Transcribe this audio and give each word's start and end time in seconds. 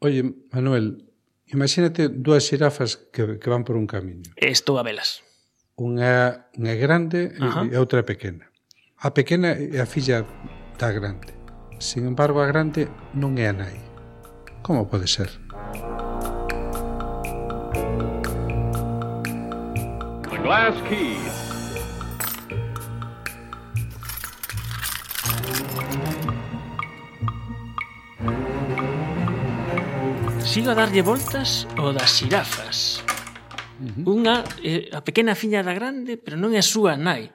Oye, 0.00 0.22
Manuel, 0.52 1.10
imagínate 1.46 2.06
dúas 2.08 2.46
xirafas 2.46 2.96
que, 3.10 3.42
que 3.42 3.50
van 3.50 3.66
por 3.66 3.74
un 3.74 3.90
camiño. 3.90 4.30
Estou 4.38 4.78
a 4.78 4.86
velas. 4.86 5.26
Unha, 5.74 6.46
unha 6.54 6.74
grande 6.78 7.34
Ajá. 7.42 7.66
e 7.66 7.74
outra 7.74 8.06
pequena. 8.06 8.46
A 9.02 9.10
pequena 9.10 9.58
é 9.58 9.82
a 9.82 9.90
filla 9.90 10.22
da 10.78 10.94
grande. 10.94 11.34
Sin 11.82 12.06
embargo, 12.06 12.38
a 12.38 12.46
grande 12.46 12.86
non 13.10 13.34
é 13.42 13.50
a 13.50 13.54
nai. 13.54 13.78
Como 14.62 14.86
pode 14.86 15.10
ser? 15.10 15.34
The 20.30 20.38
glass 20.38 20.78
key 20.86 21.18
sigo 30.48 30.70
a 30.70 30.74
darlle 30.74 31.04
voltas 31.04 31.68
o 31.76 31.92
das 31.92 32.16
xirafas. 32.16 33.04
Unha, 34.08 34.48
eh, 34.64 34.88
a 34.96 35.04
pequena 35.04 35.36
fiña 35.36 35.60
da 35.60 35.76
grande, 35.76 36.16
pero 36.16 36.40
non 36.40 36.56
é 36.56 36.58
a 36.58 36.64
súa 36.64 36.96
nai. 36.96 37.28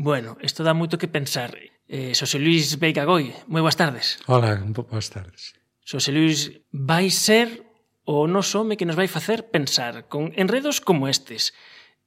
Bueno, 0.00 0.40
isto 0.40 0.64
dá 0.64 0.72
moito 0.72 0.96
que 0.96 1.12
pensar. 1.12 1.52
Eh, 1.84 2.16
Xosé 2.16 2.40
Luis 2.40 2.80
Beigagoi, 2.80 3.36
moi 3.52 3.60
boas 3.60 3.76
tardes. 3.76 4.16
Hola, 4.24 4.64
boas 4.64 5.12
tardes. 5.12 5.52
Xosé 5.84 6.08
Luis 6.08 6.56
vai 6.72 7.12
ser 7.12 7.68
o 8.08 8.24
noso 8.24 8.64
home 8.64 8.80
que 8.80 8.88
nos 8.88 8.96
vai 8.96 9.12
facer 9.12 9.52
pensar 9.52 10.08
con 10.08 10.32
enredos 10.32 10.80
como 10.80 11.04
estes. 11.04 11.52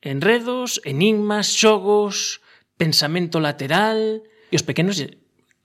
Enredos, 0.01 0.81
enigmas, 0.89 1.53
xogos, 1.53 2.41
pensamento 2.81 3.37
lateral... 3.37 4.25
E 4.49 4.57
os 4.57 4.65
pequenos 4.65 4.97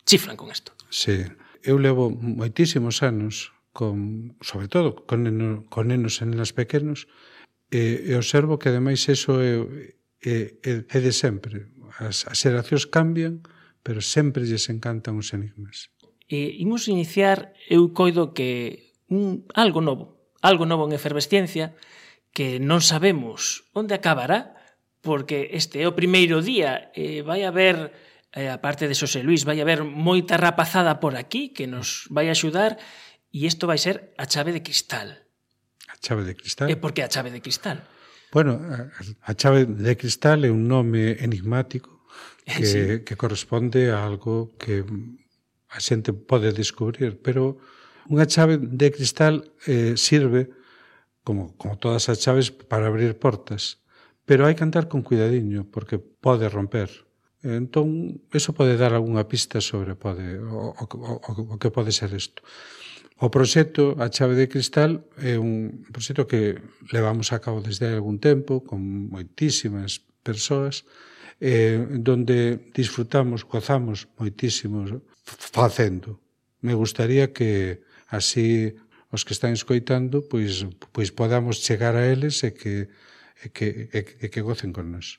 chiflan 0.05 0.37
con 0.37 0.53
isto. 0.53 0.77
Sí. 0.93 1.25
Eu 1.65 1.81
levo 1.81 2.13
moitísimos 2.13 3.01
anos 3.01 3.57
con, 3.77 4.33
sobre 4.41 4.73
todo 4.73 4.97
con, 5.05 5.29
neno, 5.29 5.69
con 5.69 5.93
nenos 5.93 6.25
e 6.25 6.25
nenas 6.25 6.57
pequenos 6.57 7.05
e, 7.69 8.09
e 8.09 8.17
observo 8.17 8.57
que 8.57 8.73
ademais 8.73 9.05
eso 9.13 9.45
é, 9.45 9.61
é, 10.25 10.89
é 10.89 10.99
de 11.05 11.13
sempre. 11.13 11.69
As, 12.01 12.25
as 12.25 12.41
xeracións 12.41 12.89
cambian 12.89 13.45
pero 13.85 14.01
sempre 14.01 14.49
lles 14.49 14.73
encantan 14.73 15.21
os 15.21 15.37
enigmas. 15.37 15.93
E 16.25 16.57
imos 16.65 16.89
iniciar 16.89 17.53
eu 17.69 17.93
coido 17.93 18.33
que 18.33 18.97
un, 19.13 19.45
algo 19.53 19.85
novo 19.85 20.17
algo 20.41 20.65
novo 20.65 20.89
en 20.89 20.97
efervesciencia 20.97 21.77
que 22.33 22.57
non 22.63 22.81
sabemos 22.81 23.69
onde 23.77 23.93
acabará 23.93 24.57
porque 25.05 25.53
este 25.53 25.83
é 25.83 25.87
o 25.87 25.97
primeiro 25.97 26.41
día 26.41 26.91
e 26.97 27.21
vai 27.21 27.45
haber 27.45 27.93
eh, 28.35 28.51
a 28.51 28.59
parte 28.59 28.91
de 28.91 28.99
Xosé 28.99 29.23
Luis, 29.23 29.47
vai 29.47 29.59
haber 29.63 29.87
moita 29.87 30.37
rapazada 30.37 30.99
por 30.99 31.15
aquí 31.15 31.55
que 31.55 31.71
nos 31.71 32.11
vai 32.11 32.29
axudar 32.29 32.79
E 33.37 33.45
isto 33.45 33.69
vai 33.69 33.77
ser 33.77 34.17
a 34.17 34.25
chave 34.25 34.49
de 34.57 34.65
cristal. 34.65 35.13
A 35.93 35.97
chave 36.01 36.25
de 36.25 36.33
cristal? 36.33 36.73
E 36.73 36.81
por 36.81 36.97
que 36.97 37.05
a 37.05 37.13
chave 37.13 37.29
de 37.29 37.45
cristal? 37.45 37.85
Bueno, 38.33 38.57
a 38.57 39.33
chave 39.37 39.69
de 39.69 39.93
cristal 40.01 40.49
é 40.49 40.51
un 40.51 40.65
nome 40.65 41.21
enigmático 41.21 42.01
que, 42.49 42.65
sí. 42.65 42.81
que 43.05 43.13
corresponde 43.21 43.93
a 43.93 44.09
algo 44.09 44.57
que 44.57 44.89
a 45.69 45.79
xente 45.85 46.17
pode 46.17 46.57
descubrir, 46.57 47.21
pero 47.21 47.61
unha 48.09 48.25
chave 48.25 48.57
de 48.57 48.89
cristal 48.89 49.45
eh, 49.69 50.01
sirve, 50.01 50.49
como, 51.21 51.53
como 51.61 51.77
todas 51.77 52.09
as 52.09 52.17
chaves, 52.17 52.49
para 52.49 52.89
abrir 52.89 53.21
portas. 53.21 53.85
Pero 54.25 54.49
hai 54.49 54.57
que 54.57 54.65
andar 54.65 54.89
con 54.89 55.05
cuidadiño, 55.05 55.69
porque 55.69 56.01
pode 56.01 56.49
romper. 56.49 56.89
Entón, 57.45 58.17
eso 58.33 58.57
pode 58.57 58.81
dar 58.81 58.97
algunha 58.97 59.29
pista 59.29 59.61
sobre 59.61 59.93
pode, 59.93 60.41
o, 60.41 60.73
o, 60.73 60.85
o, 60.89 61.33
o 61.53 61.57
que 61.61 61.69
pode 61.69 61.93
ser 61.93 62.17
isto. 62.17 62.41
O 63.17 63.33
proxecto 63.33 63.97
A 63.97 64.13
Chave 64.13 64.37
de 64.37 64.45
Cristal 64.45 65.01
é 65.17 65.41
un 65.41 65.89
proxecto 65.89 66.29
que 66.29 66.61
levamos 66.93 67.33
a 67.33 67.41
cabo 67.41 67.65
desde 67.65 67.89
hai 67.89 67.97
algún 67.97 68.21
tempo 68.21 68.61
con 68.61 69.09
moitísimas 69.09 70.05
persoas 70.21 70.85
eh, 71.41 71.81
donde 71.97 72.61
disfrutamos, 72.77 73.49
gozamos 73.49 74.05
moitísimos 74.21 74.93
facendo. 75.25 76.21
Me 76.61 76.77
gustaría 76.77 77.33
que 77.33 77.81
así 78.13 78.77
os 79.09 79.25
que 79.25 79.33
están 79.33 79.57
escoitando 79.57 80.21
pois, 80.29 80.69
pois 80.93 81.09
podamos 81.09 81.65
chegar 81.65 81.97
a 81.97 82.05
eles 82.05 82.45
e 82.45 82.53
que, 82.53 82.93
e 83.41 83.49
que, 83.49 83.89
e, 83.97 84.01
e 84.21 84.27
que 84.29 84.45
gocen 84.45 84.77
con 84.77 84.93
nós. 84.93 85.17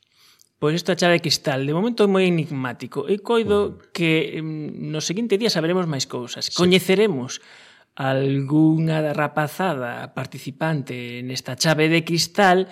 Pois 0.62 0.78
isto 0.78 0.94
a 0.94 0.98
chave 0.98 1.18
de 1.18 1.26
cristal, 1.26 1.66
de 1.66 1.74
momento 1.74 2.06
é 2.06 2.10
moi 2.10 2.30
enigmático 2.30 3.06
e 3.10 3.22
coido 3.22 3.78
bueno. 3.78 3.90
que 3.90 4.38
mm, 4.38 4.90
no 4.90 5.02
seguinte 5.02 5.38
día 5.38 5.54
saberemos 5.54 5.90
máis 5.90 6.06
cousas, 6.06 6.50
sí. 6.50 6.58
coñeceremos 6.58 7.42
algunha 7.98 9.02
rapazada 9.18 10.14
participante 10.14 11.26
nesta 11.26 11.58
chave 11.58 11.90
de 11.90 12.06
cristal 12.06 12.70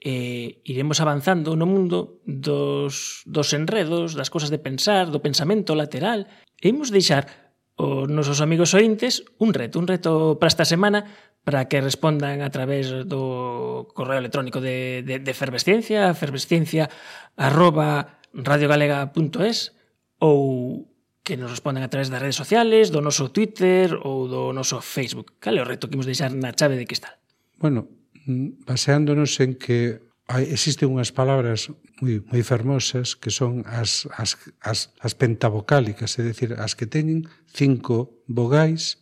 eh, 0.00 0.60
iremos 0.64 1.04
avanzando 1.04 1.52
no 1.52 1.68
mundo 1.68 2.24
dos, 2.24 3.24
dos 3.28 3.52
enredos, 3.52 4.16
das 4.16 4.32
cosas 4.32 4.48
de 4.48 4.60
pensar, 4.60 5.12
do 5.12 5.20
pensamento 5.20 5.76
lateral. 5.76 6.28
E 6.60 6.72
imos 6.72 6.88
deixar 6.88 7.28
os 7.76 8.08
nosos 8.08 8.40
amigos 8.40 8.72
ointes 8.72 9.24
un 9.36 9.52
reto, 9.52 9.80
un 9.80 9.88
reto 9.88 10.40
para 10.40 10.52
esta 10.52 10.64
semana 10.64 11.08
para 11.44 11.68
que 11.68 11.84
respondan 11.84 12.40
a 12.40 12.48
través 12.48 12.88
do 13.04 13.88
correo 13.92 14.20
electrónico 14.20 14.60
de, 14.64 15.04
de, 15.04 15.20
de 15.20 15.30
efervesciencia, 15.32 16.08
efervesciencia 16.08 16.88
arroba 17.36 18.20
radiogalega.es 18.32 19.76
ou 20.20 20.93
que 21.24 21.40
nos 21.40 21.50
respondan 21.50 21.82
a 21.82 21.88
través 21.88 22.12
das 22.12 22.20
redes 22.20 22.36
sociales, 22.36 22.92
do 22.92 23.00
noso 23.00 23.32
Twitter 23.32 23.96
ou 24.04 24.28
do 24.28 24.52
noso 24.52 24.84
Facebook. 24.84 25.40
Cal 25.40 25.56
é 25.56 25.64
o 25.64 25.66
reto 25.66 25.88
que 25.88 25.96
imos 25.96 26.04
deixar 26.04 26.28
na 26.36 26.52
chave 26.52 26.76
de 26.76 26.84
cristal? 26.84 27.16
Bueno, 27.56 27.88
mm, 28.28 28.68
baseándonos 28.68 29.40
en 29.40 29.56
que 29.56 30.04
hai, 30.28 30.44
existen 30.52 30.92
unhas 30.92 31.16
palabras 31.16 31.72
moi, 32.04 32.20
moi 32.28 32.44
fermosas 32.44 33.16
que 33.16 33.32
son 33.32 33.64
as, 33.64 34.04
as, 34.20 34.36
as, 34.60 34.92
as 35.00 35.12
pentavocálicas, 35.16 36.20
é 36.20 36.22
dicir, 36.28 36.52
as 36.60 36.76
que 36.76 36.84
teñen 36.84 37.24
cinco 37.48 38.20
vogais, 38.28 39.00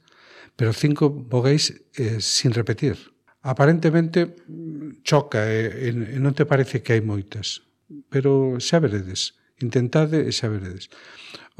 pero 0.55 0.71
cinco 0.71 1.11
vogais 1.11 1.75
eh, 1.99 2.22
sin 2.22 2.55
repetir. 2.55 3.03
Aparentemente 3.43 4.31
mm, 4.47 5.03
choca 5.03 5.43
eh, 5.50 5.91
e, 5.91 6.16
e 6.16 6.19
non 6.22 6.38
te 6.38 6.47
parece 6.47 6.87
que 6.87 6.94
hai 6.94 7.03
moitas, 7.03 7.66
pero 8.06 8.62
xa 8.62 8.78
veredes 8.78 9.42
Intentade 9.61 10.25
e 10.25 10.31
xa 10.33 10.49
veredes. 10.49 10.89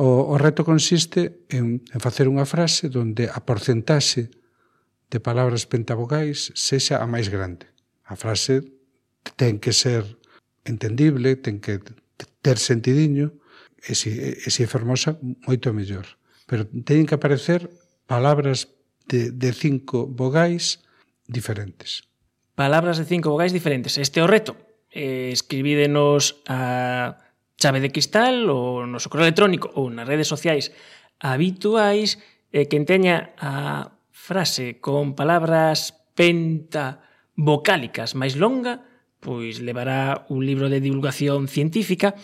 O, 0.01 0.33
o 0.33 0.37
reto 0.41 0.65
consiste 0.65 1.45
en, 1.53 1.85
en 1.93 2.01
facer 2.01 2.31
unha 2.31 2.49
frase 2.49 2.89
donde 2.89 3.29
a 3.29 3.45
porcentaxe 3.45 4.33
de 5.13 5.19
palabras 5.21 5.69
pentavogais 5.69 6.55
sexa 6.57 7.03
a 7.03 7.07
máis 7.07 7.29
grande. 7.29 7.69
A 8.09 8.17
frase 8.17 8.65
ten 9.37 9.61
que 9.61 9.77
ser 9.77 10.07
entendible, 10.65 11.37
ten 11.37 11.61
que 11.61 11.79
ter 12.41 12.57
sentidiño, 12.57 13.37
e 13.83 13.95
se, 13.95 14.39
e 14.39 14.49
se 14.49 14.63
é 14.63 14.69
fermosa, 14.71 15.19
moito 15.45 15.75
mellor. 15.75 16.07
Pero 16.47 16.65
teñen 16.87 17.07
que 17.07 17.19
aparecer 17.19 17.69
palabras 18.07 18.71
de, 19.11 19.35
de 19.35 19.51
cinco 19.53 20.07
vogais 20.07 20.87
diferentes. 21.27 22.07
Palabras 22.55 22.99
de 22.99 23.05
cinco 23.05 23.35
vogais 23.35 23.51
diferentes. 23.51 23.99
Este 23.99 24.21
é 24.21 24.25
o 24.25 24.31
reto. 24.31 24.55
Eh, 24.93 25.35
escribídenos 25.35 26.43
a 26.47 27.19
chave 27.61 27.81
de 27.81 27.91
cristal 27.91 28.49
ou 28.51 28.87
no 28.87 28.99
seu 28.99 29.11
correo 29.11 29.29
electrónico 29.29 29.71
ou 29.75 29.91
nas 29.91 30.09
redes 30.09 30.29
sociais 30.29 30.71
habituais 31.23 32.19
e 32.53 32.69
quen 32.69 32.85
teña 32.85 33.33
a 33.39 33.95
frase 34.11 34.79
con 34.83 35.15
palabras 35.17 35.97
penta 36.15 37.03
vocálicas 37.35 38.13
máis 38.15 38.37
longa, 38.37 38.85
pois 39.23 39.63
levará 39.63 40.27
un 40.29 40.45
libro 40.45 40.69
de 40.69 40.83
divulgación 40.83 41.49
científica 41.49 42.15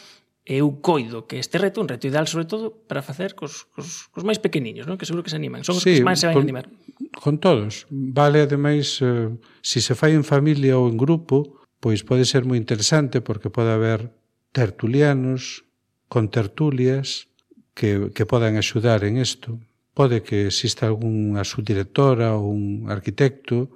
e 0.48 0.64
eu 0.64 0.80
coido 0.80 1.28
que 1.28 1.36
este 1.36 1.60
reto, 1.60 1.84
un 1.84 1.92
reto 1.92 2.08
ideal 2.08 2.24
sobre 2.24 2.48
todo 2.48 2.72
para 2.72 3.04
facer 3.04 3.36
cos, 3.36 3.68
cos, 3.72 4.08
cos 4.08 4.24
máis 4.24 4.40
pequeniños, 4.40 4.88
non? 4.88 4.96
que 4.96 5.04
seguro 5.04 5.20
que 5.20 5.28
se 5.28 5.36
animan, 5.36 5.60
son 5.60 5.76
os 5.76 5.84
sí, 5.84 6.00
que 6.00 6.08
máis 6.08 6.24
se 6.24 6.26
van 6.28 6.40
con, 6.40 6.44
animar. 6.48 6.66
Con 7.12 7.36
todos. 7.36 7.84
Vale, 7.92 8.48
ademais, 8.48 9.04
eh, 9.04 9.28
se 9.60 9.84
si 9.84 9.92
se 9.92 9.94
fai 9.94 10.16
en 10.16 10.24
familia 10.24 10.80
ou 10.80 10.88
en 10.88 10.96
grupo, 10.96 11.60
pois 11.84 12.00
pode 12.00 12.24
ser 12.24 12.48
moi 12.48 12.56
interesante 12.56 13.20
porque 13.20 13.52
pode 13.52 13.70
haber 13.70 14.08
tertulianos, 14.52 15.64
con 16.08 16.30
tertulias 16.32 17.28
que, 17.76 18.10
que 18.14 18.26
podan 18.26 18.56
axudar 18.56 19.04
en 19.04 19.20
isto. 19.20 19.60
Pode 19.92 20.22
que 20.22 20.48
exista 20.48 20.86
algunha 20.86 21.44
subdirectora 21.44 22.34
ou 22.34 22.50
un 22.50 22.88
arquitecto, 22.88 23.68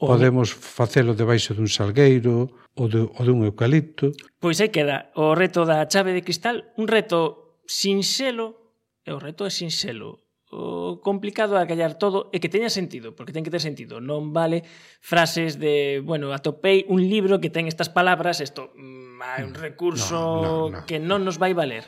o... 0.00 0.06
podemos 0.08 0.50
facelo 0.50 1.14
debaixo 1.14 1.54
dun 1.54 1.68
salgueiro 1.68 2.50
ou, 2.74 2.86
de, 2.88 3.04
ou 3.04 3.22
dun 3.22 3.44
eucalipto. 3.44 4.10
Pois 4.40 4.58
aí 4.58 4.72
queda 4.72 5.12
o 5.14 5.36
reto 5.36 5.68
da 5.68 5.86
chave 5.86 6.16
de 6.16 6.24
cristal, 6.24 6.64
un 6.80 6.88
reto 6.88 7.60
sinxelo, 7.66 8.80
e 9.04 9.12
o 9.12 9.20
reto 9.20 9.44
é 9.44 9.52
sinxelo, 9.52 10.23
o 10.54 11.02
complicado 11.02 11.58
é 11.58 11.66
callar 11.66 11.98
todo 11.98 12.30
e 12.30 12.38
que 12.38 12.46
teña 12.46 12.70
sentido, 12.70 13.10
porque 13.18 13.34
ten 13.34 13.42
que 13.42 13.50
ter 13.50 13.58
sentido. 13.58 13.98
Non 13.98 14.30
vale 14.30 14.62
frases 15.02 15.58
de, 15.58 15.98
bueno, 15.98 16.30
atopei 16.30 16.86
un 16.86 17.02
libro 17.02 17.42
que 17.42 17.50
ten 17.50 17.66
estas 17.66 17.90
palabras, 17.90 18.38
isto 18.38 18.70
é 18.70 19.42
mm, 19.42 19.50
un 19.50 19.54
recurso 19.58 20.14
no, 20.14 20.70
no, 20.70 20.78
no. 20.78 20.86
que 20.86 21.02
non 21.02 21.26
nos 21.26 21.42
vai 21.42 21.58
valer. 21.58 21.82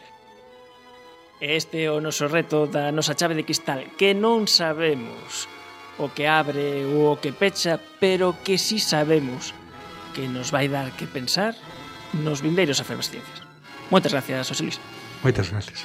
Este 1.39 1.87
é 1.87 1.93
o 1.93 2.03
noso 2.03 2.27
reto 2.27 2.67
da 2.67 2.91
nosa 2.91 3.15
chave 3.15 3.39
de 3.39 3.47
cristal, 3.47 3.87
que 3.95 4.19
non 4.19 4.51
sabemos 4.51 5.47
o 6.03 6.11
que 6.11 6.27
abre 6.27 6.83
ou 6.91 7.15
o 7.15 7.21
que 7.23 7.31
pecha, 7.31 7.79
pero 8.03 8.35
que 8.43 8.59
sí 8.59 8.83
sabemos 8.83 9.55
que 10.11 10.27
nos 10.27 10.51
vai 10.51 10.67
dar 10.67 10.91
que 10.99 11.07
pensar 11.07 11.55
nos 12.19 12.43
vindeiros 12.43 12.83
efervesciencias. 12.83 13.47
Moitas 13.95 14.11
gracias, 14.11 14.49
José 14.49 14.63
Luis. 14.67 14.81
Moitas 15.23 15.53
gracias. 15.55 15.85